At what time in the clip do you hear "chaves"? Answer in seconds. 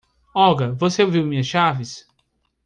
1.45-2.07